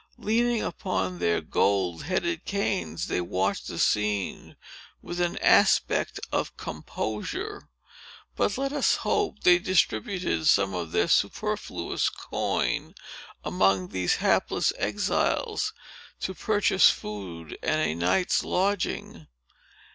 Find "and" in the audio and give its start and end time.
17.61-17.79